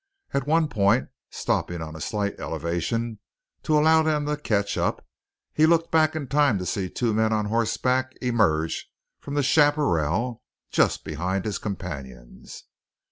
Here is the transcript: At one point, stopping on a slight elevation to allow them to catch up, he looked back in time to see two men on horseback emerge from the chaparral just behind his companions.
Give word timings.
At 0.33 0.47
one 0.47 0.67
point, 0.67 1.09
stopping 1.29 1.79
on 1.83 1.95
a 1.95 2.01
slight 2.01 2.39
elevation 2.39 3.19
to 3.61 3.77
allow 3.77 4.01
them 4.01 4.25
to 4.25 4.35
catch 4.35 4.75
up, 4.75 5.05
he 5.53 5.67
looked 5.67 5.91
back 5.91 6.15
in 6.15 6.25
time 6.27 6.57
to 6.57 6.65
see 6.65 6.89
two 6.89 7.13
men 7.13 7.31
on 7.31 7.45
horseback 7.45 8.13
emerge 8.19 8.89
from 9.19 9.35
the 9.35 9.43
chaparral 9.43 10.41
just 10.71 11.03
behind 11.03 11.45
his 11.45 11.59
companions. 11.59 12.63